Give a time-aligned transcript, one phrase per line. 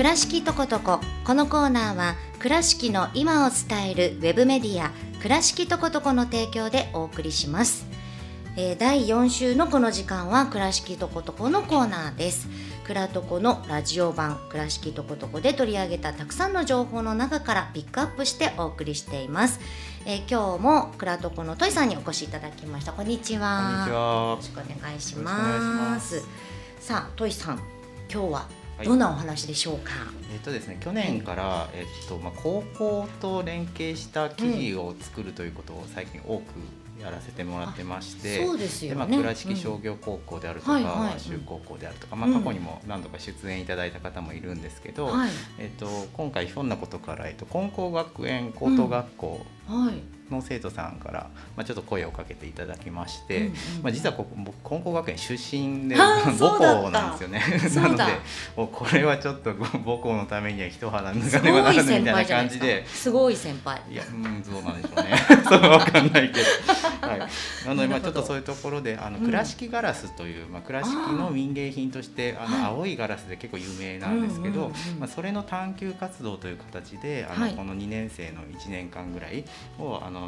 [0.00, 7.84] 倉敷とことここのコーナーは倉敷の今を伝えるウェブメディア倉敷とことこの提供でお送りします、
[8.56, 12.48] えー第4週のこの時間は倉敷とことこのコーナーです。
[12.84, 19.60] 倉とこのラジオ版倉敷とことこで取り上げたたくさんの情報の中からピックアップしてお送りしています、
[20.06, 22.94] えー今日も倉とこのトイさんにお越しいただきました。
[22.94, 23.86] こんにちは。
[23.86, 26.20] よろしくお願いしまます。
[26.20, 26.26] す
[26.80, 27.58] さあトイさん
[28.10, 29.92] 今日ははいどんなお話でしょうか、
[30.32, 36.44] えっとですね、去年から、えっとまあ、高校と連携した記事を作るということを最近多く
[37.02, 41.20] やらせてもらってまして、そうですでまあ、よね倉敷商業高校であるとか、はいはい。
[41.20, 45.30] 州高校であるとか、うんまあ、過去にも何度か出演いただいた方もいるんですけど、はい。
[45.58, 57.42] えっと、今回ひょんなことから、えっと、金光学園高等学校はいの生徒さんから、まあ、ちょっと声をかけていただきまして、うんうんまあ、実はここ僕金光学園出身で 母校なんですよね。
[57.74, 58.04] なので
[58.56, 59.52] これはちょっと
[59.84, 63.80] 母校のためには一肌脱すがねばごないらないみたいな感じでですごい先輩。
[63.90, 65.16] いや、うん、そうなんでしょうね。
[65.48, 67.08] そうわかんないけど。
[67.08, 67.18] はい。
[67.66, 74.60] なので、まあ、ちょっとそういうところで、あの、うん倉敷ガラスという、まあ、倉敷の民芸品として、あの、はい青いガラスで結構有名なんですけど。
[74.60, 79.44] うんうんうんまあ、それの探究活動という形で、あの、はいこの2年生の1年間ぐらい
[79.78, 80.19] を、あの。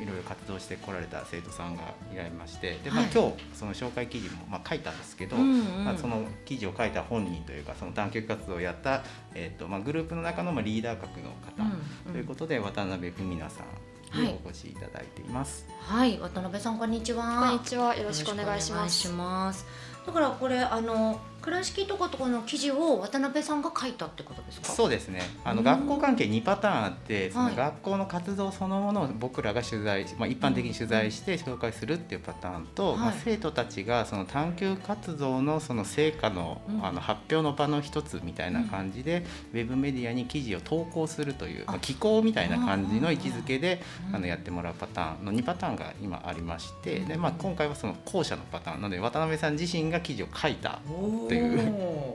[0.00, 9.02] いろいろ活動してこられた生徒さんがいられましてで、まあはい今日その紹介記事もまあ書いたんですけど、うんうんまあ、その記事を書いた本人というかその探究活動をやった、
[9.34, 15.66] えっとまあ、グループの中のまあリーダー格の方、ということで渡辺文奈さんにお越しいただいています。
[15.80, 17.40] はい、渡辺さんこんにちは。
[17.40, 17.96] こんにちは。
[17.96, 19.66] よろしくお願いします。
[20.06, 24.66] だからこれあの倉敷とことこの記事を渡辺さんが書いたってことですか？
[24.68, 25.20] そうですね。
[25.44, 27.50] あのうん学校関係2パターンあってそはい。
[27.50, 32.98] の学校の活動そのものを僕らが取材し、まあ、一般的に取材して紹介するっていうパターンと、はい。
[32.98, 36.86] まあ、生徒たちがその探究活動のその成果の,、うん。
[36.86, 44.14] あの発表の場の一つみたいな感じで、ウェブメディアに記事を投稿するという、まあ、機構みたいな感じの位置づけでうん。
[44.14, 52.14] あのやってもらうパターンの2パターンが今ありましてで、まあ、うん今回はその後者のパターンなので渡辺さん自身が記事を書いたおっていうー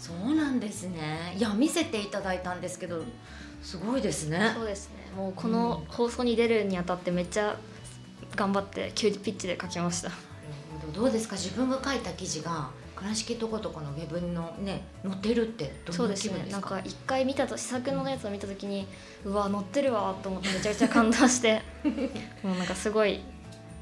[0.00, 1.34] そうなんですね。
[1.36, 3.02] いや見せていただいたんですけど
[3.62, 4.52] すごいですね。
[4.56, 4.94] そうですね。
[5.16, 7.56] もうこの放送に出るにあたってめっちゃ
[8.36, 10.08] 頑張って急ピッチで書きました。
[10.10, 10.20] なる
[10.86, 11.36] ほどどうですか？
[11.36, 16.50] 自分が書いた記事が倉敷とことこのウェブのね載ってるってそうです気分で。
[16.52, 16.76] すか？
[16.76, 18.86] ねなんか一回見たと試作のやつを見たときに、
[19.24, 21.62] うわ乗ってるわと思ってめちゃくちゃ感動して、
[22.44, 23.20] もうなんかすごい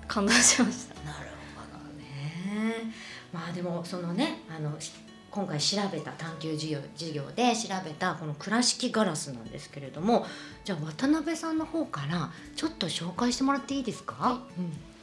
[0.09, 0.95] 感動しました。
[1.03, 2.93] なるほどね。
[3.33, 4.93] まあでもそのねあのし
[5.31, 10.25] 今回調べた探究授業授業で調べたこの倉敷ガラスなんですけれども
[10.65, 14.41] じゃあ渡辺さんの方からちょっと紹介してもらっていいですか、は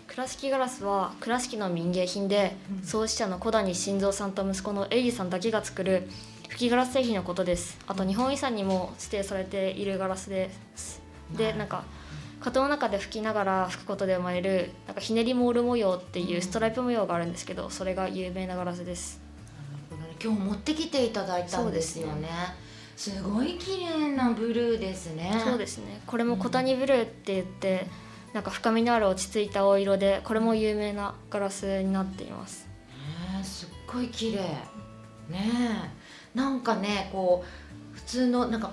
[0.08, 2.84] 倉敷ガラスは倉敷の民芸品で、うん。
[2.84, 6.08] 創始者の小谷晋三さんと息子の英二さんだけが作る
[6.50, 7.80] 吹きガラス製品のことです。
[7.88, 11.02] あと日本遺産にも指定されているガラスです。
[11.36, 11.84] でなんか
[12.44, 19.22] 型の中で吹きながら吹くことで生まれるなんかひねりモール模様っていうストライプ模様があるんですけどそれが有名なガラスです。
[20.22, 22.30] 今日持ってきていただいたんですよね。
[22.96, 25.42] すごい綺麗なブルーですね。
[25.44, 26.02] そうですね。
[26.06, 27.88] これも小谷ブルーって言って
[28.34, 32.68] なんか深みのある落ち着いた青色でこれも有名なガラスになっています。
[32.90, 34.40] ねえすっごい綺麗。
[35.30, 35.50] ね
[36.36, 36.38] え。
[36.38, 38.72] なんかねこう普通のなんか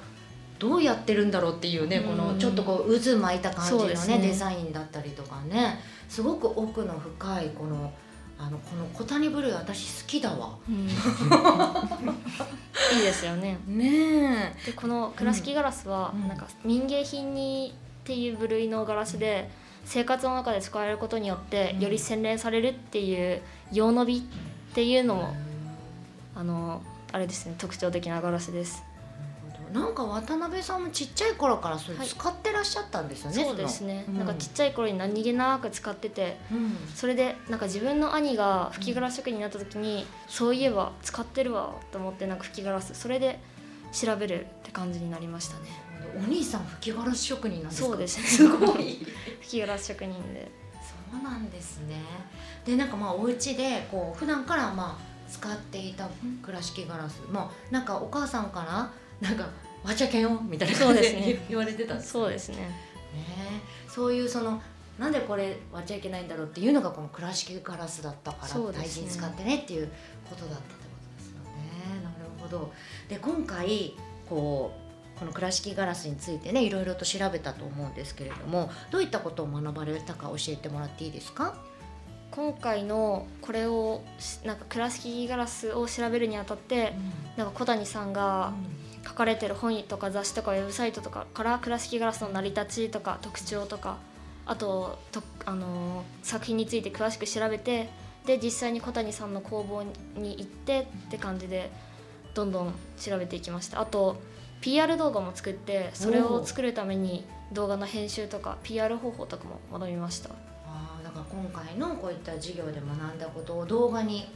[0.60, 2.16] どうやってるんだろうっていうねうん。
[2.16, 4.28] このちょっとこう渦巻いた感じのねね。
[4.28, 5.80] デザインだったりとかね。
[6.08, 7.90] すごく奥の深いこの
[8.38, 10.54] あのこの小谷ブルー私好きだわ。
[10.68, 10.86] うん。
[10.86, 10.90] い
[13.00, 13.58] いですよね。
[13.66, 16.28] ねでこの倉敷ガラスはうん。
[16.28, 19.50] なんか民芸品にっていう部類のガラスで
[19.86, 21.80] 生活の中で使われることによってうん。
[21.80, 23.40] より洗練されるっていう
[23.72, 24.22] 用の美っ
[24.74, 25.34] ていうのも
[26.34, 26.82] あの
[27.12, 28.89] あれですね特徴的なガラスです。
[29.72, 32.08] なんか渡辺さんもちっちゃい頃からそれはい。
[32.08, 43.38] 使ってらっしゃったんですよね、そうですね、そのなんかちっちゃい頃に何気なく使っててうんそれでなんか自分の兄が吹きガラス職人になった時にそういえば使ってるわと思ってなんか吹きガラスそれで
[43.92, 45.66] 調べるって感じになりましたね。
[46.16, 47.88] お兄さん吹きガラス職人なんですか？
[47.88, 48.18] そうです。
[48.20, 48.98] ね すごい。
[49.42, 50.50] 吹きガラス職人で。
[51.10, 51.96] そうなんですね。
[52.64, 56.08] でなんかまあお家でこう普段からまあ使っていた
[56.42, 57.20] 倉敷ガラス。
[57.30, 58.90] まあなんかお母さんから
[59.20, 59.48] なんか
[59.84, 61.44] 「わちゃけんよ」みたいな感じでそうですね。
[61.48, 62.56] 言われてたんですそうですね。
[62.58, 62.70] ね
[63.88, 64.62] そういうその
[64.98, 69.90] なんでこれ割っちゃいけないんだろうっていうのがこの倉敷ガラスだったから大事に使ってねっていう
[70.28, 70.78] ことだったってこ
[71.10, 72.02] とですよね。
[72.04, 72.72] なるほど。
[73.08, 73.94] で今回
[74.28, 74.72] こ
[75.16, 81.54] うこの倉敷ガラスについてねいろいろと調べたと思うんですけれどもどういったことを学ばれたか教えてもらっていいですか？
[82.30, 86.94] 今回のこれをしなんか倉敷ガラスを調べるにあたって
[87.36, 88.52] なんか小谷さんが
[89.06, 93.98] 書かれてる本とか雑誌とかウェブサイトとかから倉敷ガラスの成り立ちとか特徴とか
[94.46, 97.88] あとと、あのー作品について詳しく調べて
[98.26, 99.82] で実際に小谷さんの工房
[100.14, 101.70] に行ってって感じで
[102.34, 103.80] どんどん調べていきました。
[103.80, 104.20] あと
[104.60, 110.30] PR 動画も作ってそれを作るために動画の編集とか PR 方法とかも学びました。
[110.66, 114.28] あーだから今回のこういった授業で学んだことを動画に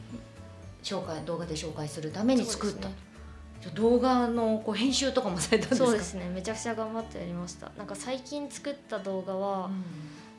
[0.82, 2.94] 紹介動画で紹介するために作った、ね
[3.70, 5.86] 動画のこう編集とかもされたんですか？
[5.86, 6.28] そうですね。
[6.28, 7.70] めちゃくちゃ頑張ってやりました。
[7.78, 9.70] なんか最近作った動画は、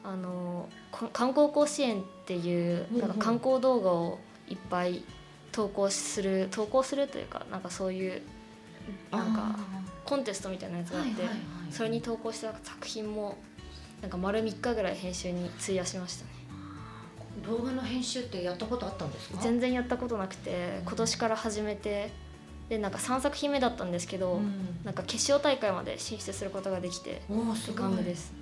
[0.04, 2.98] あのこ観光甲子園っていううんう。
[3.00, 5.04] んなんか観光動画をいっぱい
[5.52, 8.22] 投稿する投稿するというかなんかそういう
[9.12, 9.58] なんか
[10.06, 11.24] コンテストみたいなやつがあって、
[11.72, 13.38] それに投稿した作品も
[14.02, 16.32] なんか丸3日ぐらい編集に費やしましたね。
[17.46, 19.40] 動画の編集ってやったことあったんですか？
[19.42, 22.12] 全然やったことなくて今年から始めて
[22.70, 24.80] でなんか3作品目だったんですけど、うん。
[24.84, 28.04] なんか決勝大会まで進出することができてすごい。
[28.04, 28.34] です。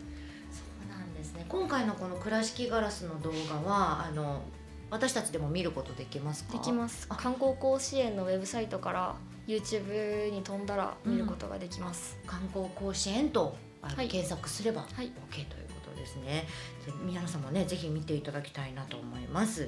[0.52, 1.46] そうなんですね。
[1.50, 4.42] 今回のこの倉敷ガラスの動画はあの
[4.90, 6.54] 私たちでも見ることできますか？
[6.54, 7.08] できます。
[7.10, 7.16] あ。
[7.16, 9.16] 観光甲子園のウェブサイトから
[9.48, 14.08] YouTube に飛んだら見ることができます、観光甲子園とはい。
[14.08, 15.08] 検索すれば OK はい。
[15.10, 16.48] ということですね。
[16.86, 19.68] で皆さんもねぜひ見ていただきたいなと思います。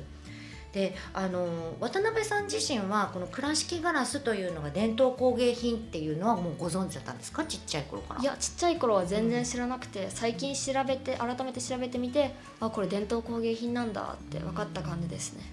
[0.76, 1.48] であの
[1.80, 7.46] 渡辺さん自身はこの倉敷ガラスというのが伝統工芸品っていうのはもうご存知だったんですか？
[7.46, 8.22] ちっちゃい頃から。
[8.22, 15.44] いやちっちゃい頃は全然知らなくて最近調べて改めて調べてみてあこれ伝統工芸品なんだって分かった感じですね。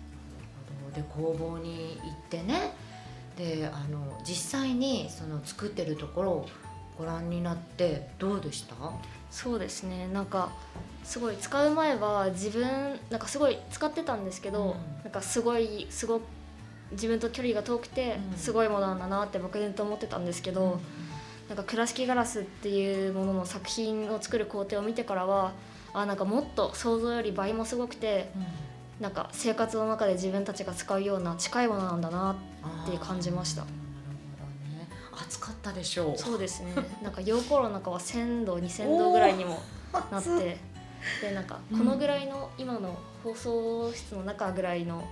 [0.96, 2.74] で工房に行ってね。
[3.38, 6.48] であの実際にその作ってるところを
[6.98, 8.74] ご覧になってどうでした？
[9.32, 10.06] そうですね。
[10.12, 10.52] なんか
[11.02, 15.02] すごい使う前は自分なんかすごい使ってたんですけど、うん。
[15.02, 16.20] なんかすごいすご
[16.92, 18.38] 自分と距離が遠くてうん。
[18.38, 20.78] すごいものなんだなって漠然と思ってたんですけど、
[21.48, 25.52] なんか倉敷ガラスっていうものの作品を作る工程を見てからは
[25.92, 28.30] あなんかもっと想像より倍もすごくて
[29.00, 32.36] なんか生活の中で自分たちが使うような近いものなんだな
[32.86, 33.64] って感じました
[35.22, 36.18] 暑かったでしょう。
[36.18, 36.74] そうですね。
[37.02, 39.60] なんか溶鉱炉の中は1000度2000度ぐらいにも
[40.10, 40.58] なって
[41.20, 45.04] でなんかこのぐらいの今の放送室の中ぐらいの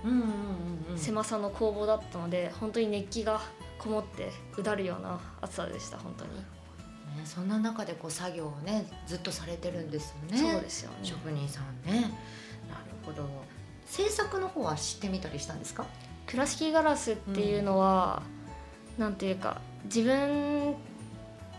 [0.95, 3.41] 狭さの工房だったので本当に熱気が
[3.77, 6.43] こもってうだるような暑さでした本当に、ね、
[7.25, 10.37] そんな中でこう作業をねずっとされてるんですよね。
[10.37, 10.97] そうですよね。
[11.01, 12.01] 職人さんね。
[12.01, 12.11] なる
[13.05, 13.27] ほど。
[13.85, 15.85] 制作の方は知ってみたりしたんですか？
[16.27, 18.40] 倉敷ガラスっていうのは、なん
[19.13, 20.75] ていうか自分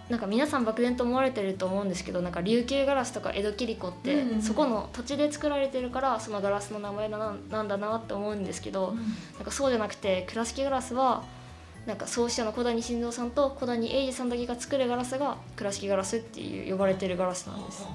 [0.08, 8.94] なんか皆さん漠然と思われてると思うんですけどなんか琉球ガラスとか江戸切子って、うんうんそこの土地で作られてるからそのガラスの名前ななんだなって思うんですけど、
[9.37, 11.23] なんかそうじゃなくて倉敷ガラスは
[11.87, 17.87] なんか創始者の小谷晋三さんと小谷英二さんだけが作るガラスが倉敷ガラスっていう呼ばれてるガラスなんです。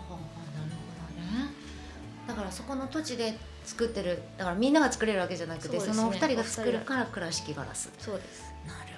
[2.28, 8.97] だからそこの土地で作ってるだからみんなが作れるわけじゃなくてそ,、ねのお二人が作るから倉敷ガラスそうですなる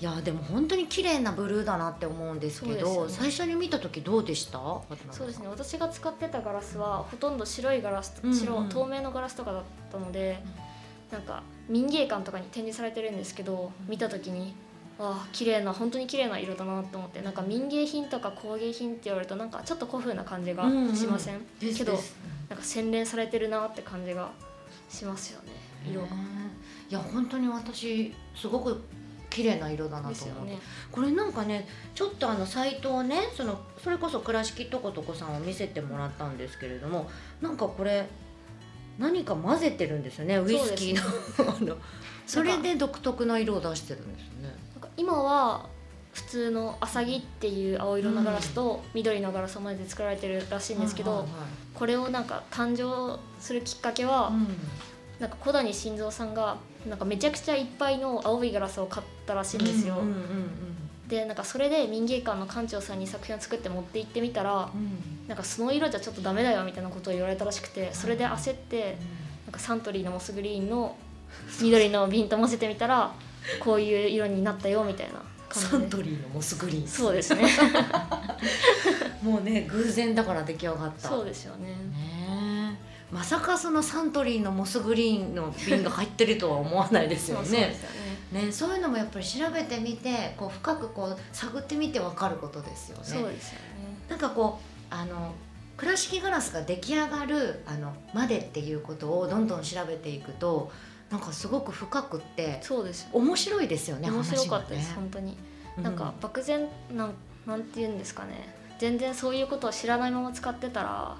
[0.00, 3.12] いやでも本当に綺麗なブルーだなって思うんですけどね。
[3.12, 4.58] 最初に見た時どうでした？
[5.10, 5.48] そうですね。
[5.48, 8.38] 私が使ってたガラスはほとんど白いガラスとうんうん。
[8.38, 10.42] 白、透明のガラスとかだったので、
[11.10, 14.54] なんか民芸館とかに展示されてるんですけど見た時に
[14.98, 20.64] ああ綺麗な本当に綺麗な色だなと思ってなんか民芸品とか工芸品って言われるとなんかちょっと古風な感じが
[20.94, 21.92] しません、けど
[22.48, 24.30] なんか洗練されてるなって感じが
[24.88, 25.48] しますよね。
[25.90, 26.00] 色。
[26.02, 26.06] が。
[26.08, 26.12] ね
[26.88, 28.82] いや本当に私すごく
[29.30, 30.58] 綺麗な色だなと思って、ね。
[30.90, 37.08] これなんかねちょっとあのサイトをねそのそれこそ倉敷とことこさんを見せてもらったんですけれども
[37.40, 38.06] なんかこれ
[38.98, 41.76] 何か混ぜてるんですよねウイスキーの。
[42.26, 44.54] そ れで独特な色を出してるんですよね。
[44.74, 45.68] なんか今は
[46.12, 51.26] 普通のアサギっていう青色のガラスと緑のガラスを混ぜて作られてるらしいんですけど、
[51.72, 54.46] これをなんか誕生するきっかけは、はいうん。
[55.20, 56.56] なんか小谷晋三さんが
[56.88, 59.96] なんかめちゃくちゃいっぱいの青いガラスを買ったらしいんですよ。
[59.96, 60.50] うんうんうん
[61.10, 65.26] でなんかそれで民芸館の館長さんに作品を作って持って行ってみたらうん。
[65.26, 68.96] なんかその色じゃちょっとダメだよみたいなことを言われたらしくてそれで焦って
[69.46, 70.96] なんかサントリーのモスグリーンの
[71.60, 73.12] 緑の瓶と混ぜてみたら
[73.58, 75.20] こういう色になったよみたいな
[75.50, 75.86] サ感じで。
[75.86, 76.86] ントリーのモスグリーン。
[76.88, 77.42] そうですね。
[79.22, 81.08] もうね偶然だから出来上がった。
[81.08, 81.68] そうですよね。
[81.68, 81.74] ね。
[81.74, 82.09] え
[83.12, 87.76] まさかそのサントリーのモスグリーンの瓶が入ってるとは思わないですよ そうそうでね
[88.32, 88.42] ね。
[88.46, 93.04] ねそういうのもやっぱり調べてみてこう深くこう探ってみて分かることですよね。
[93.04, 93.60] そうですよね。
[94.08, 95.34] なんかこうあの
[95.76, 100.70] 倉敷ガラスが出来上がるあのまでっていうことをどんどん調べていくと
[101.10, 105.36] なんかすごく深くってそうです面白いですよね面白かったです、ね本当に。
[105.78, 105.84] うん。
[105.84, 107.14] なんか漠然なん
[107.46, 108.54] なんて言うんですかね。
[108.78, 111.16] 全然そういうことを知らないまま使ってたら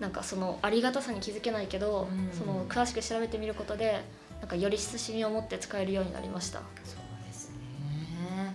[0.00, 2.30] なんかそのありがたさに気づけないけど、うん。
[2.36, 4.02] その詳しく調べてみることで
[4.40, 6.60] なんかより親しみを持って使えるようになりました。
[6.84, 8.54] そうですね。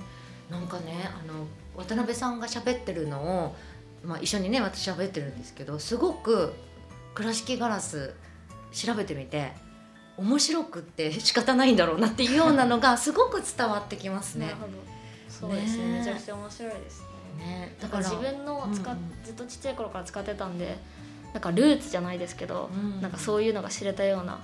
[0.50, 3.56] なんかねあの渡辺さんが喋ってるのを、
[4.04, 6.54] まあ、一緒にね私喋ってるんですけどすごく
[7.16, 8.14] 倉敷ガラス
[8.72, 9.52] 調べてみて
[10.18, 14.48] 面白くって仕方ないんだろうなっていうようなのが すごく伝わってきますね。
[14.48, 14.58] なる。
[14.58, 14.74] ほど。
[15.30, 15.86] そうですね。
[15.86, 16.00] ね。
[16.00, 17.02] めちゃくちゃ面白いです
[17.38, 17.46] ね。
[17.46, 17.76] ね。
[17.82, 19.24] だから自分の使っ、うんうん。
[19.24, 20.78] ずっとちっちゃい頃から使ってたんで
[21.34, 23.02] なんかルーツじゃないですけど、うん。
[23.02, 24.40] なんかそういうのが知れたような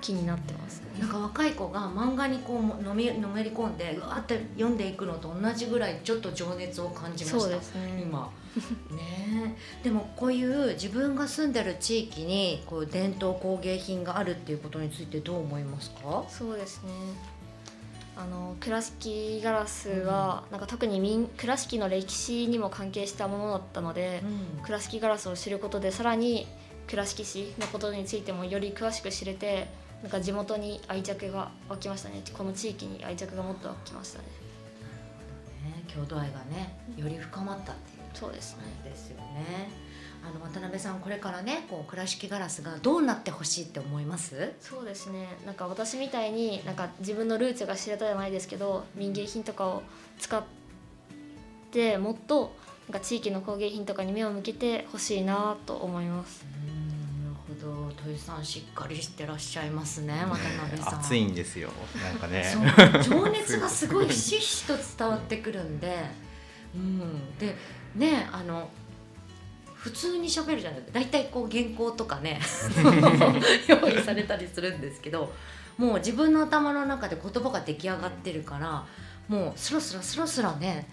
[0.00, 0.80] 気になってます。
[0.80, 7.40] ねなんか若い子が漫画にこうのみのめり込んでうわーって読んでいくのと同じぐらいちょっと情熱を感じました。
[7.40, 8.02] そうですね。
[8.02, 8.30] 今。
[8.94, 9.84] ねえ。
[9.84, 16.24] でもこういう自分が住んでる地域にこう伝統工芸品があるっていうことについてどう思いますか？
[16.28, 16.90] そうですね
[18.14, 24.22] あの倉敷ガラスは、なんか特に民倉敷の歴史にも関係したものだったので、
[24.64, 26.46] 倉敷ガラスを知ることでさらに
[26.88, 29.68] 倉敷市のことについてもより詳しく知れて
[30.02, 32.22] なんか地元に愛着が湧きましたね。
[32.32, 34.24] この地域に愛着がもっと湧きましたね。
[35.64, 35.84] ね。
[35.88, 38.02] 郷土愛がねより深まったっていう。
[38.12, 38.64] そうですね。
[38.84, 39.70] ですよね
[40.24, 44.52] あの渡辺さんこれからねこう倉敷ガラスがどうなってほしいって思います？
[44.60, 45.26] そうですね。
[45.44, 49.82] なんか私みたいになんか自分のルーツが知れたじゃないですけど民芸品とかを
[50.18, 50.42] 使っ
[51.70, 52.54] てもっと
[52.88, 56.44] なんか地域の工芸品とかに目を向けてほしいなと思います。
[56.66, 57.92] なるほど。
[58.04, 61.00] 土井さんしっかりしてらっしゃいますね渡辺さん。
[61.00, 61.70] 熱いんですよ。
[62.00, 62.44] なんかね。
[62.44, 63.02] そう。
[63.02, 66.04] 情熱がすごいひしひしと伝わってくるんで、
[66.74, 67.56] うん、で
[67.94, 68.68] ねあの
[69.82, 70.82] 普通に喋るじゃない。
[70.92, 72.40] 大体こう原稿とかね
[73.66, 75.32] 用意されたりするんですけど
[75.76, 78.86] もう自分の頭の中で言葉が出来上がってるから
[79.26, 80.86] もうスラスラスラスラね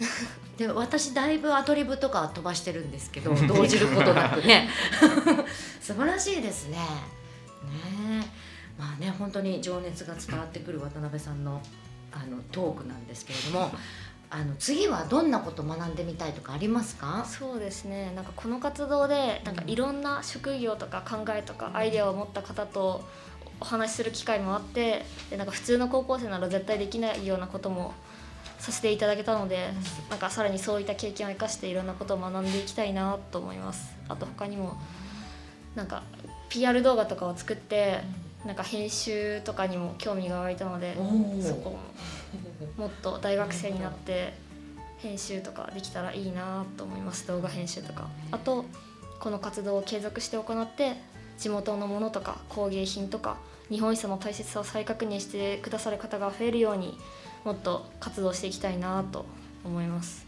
[0.57, 4.67] で私だいぶアドリブとか飛ばしてるんですけど 動じることなくね。
[5.79, 6.77] 素晴らしいですね。
[6.77, 6.83] ね。
[8.23, 8.25] え
[8.79, 11.61] まあね本当に情熱が伝わってくる渡辺さんの
[12.11, 13.71] あのトークなんですけれども
[14.31, 17.25] あの次はどんなこと学んでみたいとかありますか？
[17.27, 18.11] そうですね。
[18.15, 23.03] なんかこの活動でなんかいろんな職業とか考えとかアイデアを持った方と
[23.59, 27.93] お話しする機会もあってでなんか普通の高校生なら絶対できないようなことも
[28.59, 29.69] させていただけたので、
[30.09, 33.95] なんかさらにそういった経験を生かしていろんなことを学んでいきたいなと思います。
[34.07, 34.77] あと他にも
[35.75, 36.03] なんか
[36.49, 38.01] PR 動画とかを作って
[38.45, 40.95] なんか編集とかにも興味が湧いたので
[41.41, 41.79] そこも
[42.77, 44.33] もっと大学生になって
[44.97, 47.27] 編集とかできたらいいなと思います。
[47.27, 48.07] 動画編集とか。
[48.31, 48.65] あと
[49.19, 50.95] この活動を継続して行って
[51.37, 53.37] 地元のものとか工芸品とか
[53.69, 56.97] 日本遺産の大切さを再確認してくださる方が増えるように
[57.43, 59.25] もっと活動していきたいなと
[59.63, 60.27] 思います。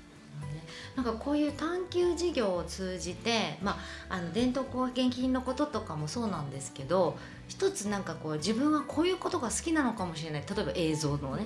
[0.96, 3.77] なんかこういう探究事業を通じて、ま
[4.10, 7.17] あ、あの伝統工芸品のこととかもそうなんですけど
[7.48, 10.43] 一つなんかこう自分はこういうことが好きなのかもしれない。
[10.53, 11.46] 例えば映像のね、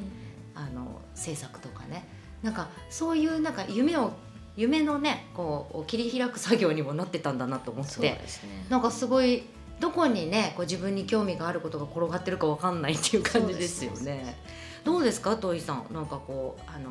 [0.56, 2.08] あの制作とかね。
[2.42, 4.12] なんかそういうなんか夢を
[4.56, 8.66] 夢のねこう切り開く作業にもなってたんだなと思っそうてですね。
[8.70, 9.44] なんかすごい
[9.80, 14.38] どこにねこう自分に興味があることが転がってるかわかんないっていう感じですよね。
[14.84, 15.94] どうですか土井さん？
[15.94, 16.90] なんかこうあの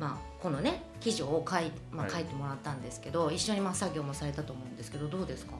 [0.00, 2.12] まあこのね記事を書い,、まあ、はい。
[2.12, 5.52] 書いてもらったんですけど、一緒にまあ作業もされたと思うんですけどどうですか？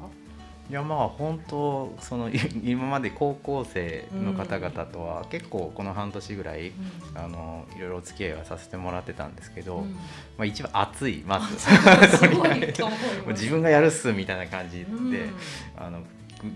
[0.69, 6.73] いやまあ本当そのい 今まで高校生の方々とは結構この半年ぐらい、
[7.15, 9.93] あのいろいろお付き合いはさせてもらってたんですけど、うん。
[9.93, 10.01] ま
[10.41, 11.59] あ、一番熱いまず。
[12.19, 15.35] すごいと思いますもう自分がやるっすみたいな感じで、うん。
[15.77, 16.01] あの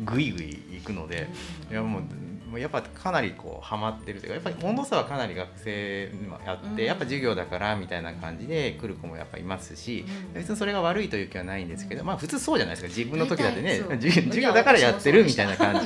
[0.04, 1.28] ぐぐいぐい行くので、
[1.70, 2.02] いやもう
[2.50, 6.84] もうやっぱかなりこうハマってるというかやっぱり温度差はかなり学生にもやって、うん。
[6.84, 10.34] やっぱ授業だからみたいな感じで来る子もやっぱいますし、うん。
[10.34, 15.80] 別にそれが悪いという気はないんですけど、まあ普通そうじゃないですか自分の時だってね授授業だからやってるみたいな感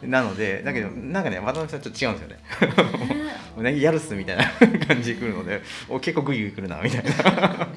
[0.00, 2.32] じなのでだけどなんかね渡辺さんちょっと違うんですよね。
[2.32, 3.32] ね。
[3.56, 4.44] もうねやるっすみたいな
[4.86, 7.68] 感じで来るのでお結構グイグイ来るなみたいな。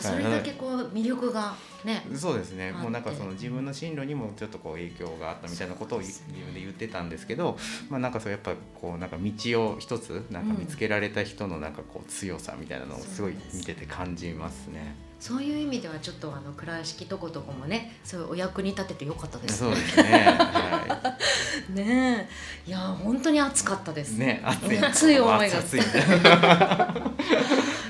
[0.00, 1.54] それだけこう魅力が
[1.84, 2.04] ね。
[2.14, 7.56] そうですねもうなんかその自分の進路にもちょっとこう影響があったみたいなことを自分で言ってたんですけど、
[7.88, 9.32] まあ、なんかそうやっぱこうなんか道
[9.64, 15.08] を一つなんか見つけられた人のなんかこう強さみたいなのをすごい見てて感じますね。
[15.20, 20.24] そういう意味ではちょっとあの倉敷とことこもねそういうお役に立ててよかったですそうですね。
[20.38, 21.18] は
[21.74, 22.28] ね
[22.66, 24.04] えいや本当に熱かったでい。
[24.04, 25.80] すね熱い熱い思いが熱い。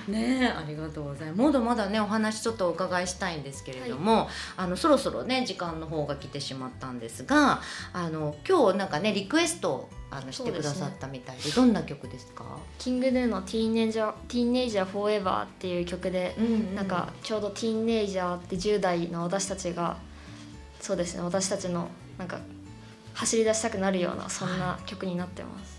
[0.08, 1.42] ねえありがとうございます。
[1.42, 7.60] まだまだねお話ちょっとお伺伺いしたいんですけれども、あのそろそろね時間の方が来てしまったんですが
[7.92, 12.44] あの今日なんかねリクエストをあのしてくださったみたいでどんな曲ですか？
[12.78, 19.98] キングヌーのティーネイジャー「ティーネイジャーフォーエバー」っていう曲で、うんなんかちょうどティーンネイジャーって10代の私たちが
[20.80, 22.38] そうですね私たちのなんか
[23.14, 25.62] 走り出したくなるようなそんな曲になってます。
[25.62, 25.77] なるほどね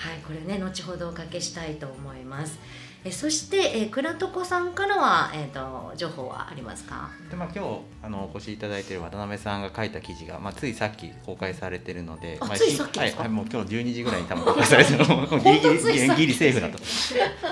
[0.00, 2.58] はいこれね後ほどおかけしたいと思います。
[3.02, 7.08] えそしてえ倉床さんからは、えー、と情報はありますか？
[7.30, 13.22] でまあ、今日あのお越しいただいている渡辺さんが書いた記事が、まあ、ついさっき公開されてるので、まあ、あついさっきですか？
[13.22, 15.04] はい、はいもう今日12時ぐらいに多分公開されてる。
[16.16, 16.78] ギリセーフだと。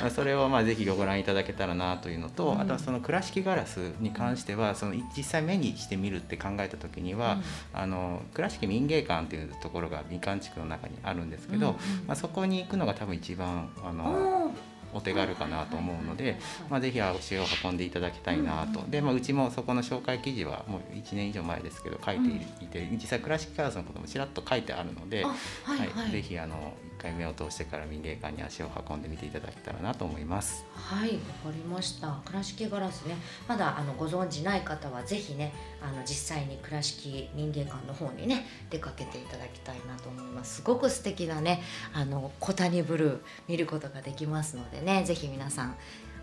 [0.03, 2.61] まあそれをまあぜひご覧いただけたらなというのと、うん。
[2.61, 7.39] あとはその倉敷ガラスに関してはその実際目にしてみるって考えた時には、
[7.73, 14.51] あの倉敷民芸館というところが民間地区の中にあるんですけど、うんうんまあ、そこに行くのが多分一番あうんの
[14.95, 16.39] お手軽かなと思うので、
[16.71, 30.65] まあ、ぜひ足を運んでいただきたいなと、うんで、まあ、うちもそこの紹介記事はもう1年以上前ですけど書いていて、実際倉敷ガラスのこともちらっと書いてあるので、あはいはい、ぜひあの1回目を通してから民芸館に足を運んでみていただけたらなと思います。
[30.75, 32.21] はい、わかりました。
[32.25, 40.57] 倉敷ガラスね、まだあのご存知ない方はぜひね、あの実際に倉敷民芸館の方にね出かけていただきたいなと思います。
[40.57, 41.63] すごく素敵なね、
[41.95, 45.77] あの小谷ブルー見ることができますのでね、ぜひ皆さん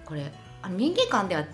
[0.05, 1.45] これあの民芸館では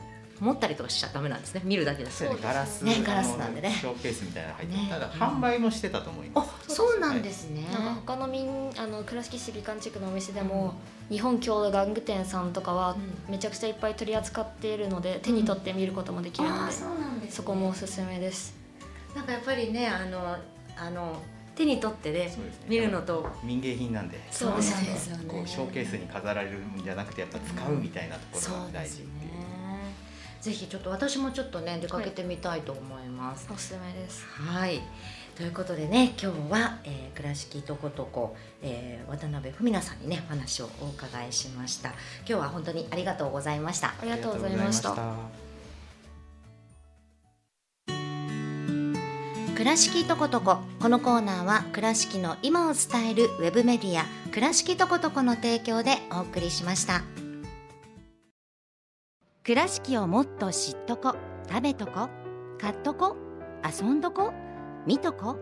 [0.42, 1.62] 持ったりとかしちゃダメなんですね。
[1.64, 2.48] 見るだけですそうですね。
[2.48, 3.72] ガラスねガラスなんでね。
[3.72, 7.68] ショーケースみたいなの入ってただ販売もしてたと思いまあす。、そうなんですね。
[7.72, 10.74] なんか他の民あの倉敷市美観地区のお店でも、
[11.10, 17.32] 日本郷土玩具店さんとかはうめちゃくちゃいっぱい取り扱っているので手に取って見ることもできるので、そうなんです、ね。
[17.32, 18.56] そこもおすすめです。
[19.16, 20.38] なんかやっぱりね、あの
[20.76, 21.22] あの
[21.54, 22.66] 手に取ってねそうですね。
[22.68, 23.30] 見るのと。
[23.44, 25.26] 民芸品なんでそうですねですよね。
[25.28, 29.30] こうショーケースに飾られるんじゃなくてやっぱ使うみたいなところが大事っていう。
[30.42, 33.48] ぜひちょっと私もちょっとね出かけてみたいと思います。
[33.54, 34.25] おすすめです。
[34.25, 34.82] はい。
[35.38, 41.90] ということでね今日は、えー、倉敷とことこ、えー、渡辺文奈さんにねお話をお伺いしました。
[41.90, 43.90] 今日は本当にありがとうございました。
[43.90, 44.96] ありがとうございました。
[49.56, 57.04] 倉敷とことここのコーナーは倉敷の今を伝えるウェブメディア倉敷とことこの提供でお送りしました
[59.44, 61.16] 倉敷をもっと知っとこ
[61.50, 62.10] 食べとこ
[62.60, 63.18] 買っとこ
[63.66, 64.34] 遊んどこ
[64.86, 65.38] 見とこ。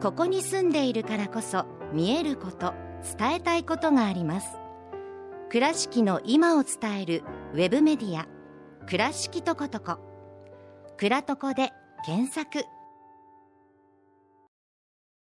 [0.00, 2.74] ここに住んでいるからこそ見えること
[3.18, 4.56] 伝えたいことがあります。
[5.50, 8.28] 倉敷の今を伝えるウェブメディア
[8.86, 9.98] 倉敷とことこ。
[10.96, 11.70] 倉とこで
[12.06, 12.64] 検索。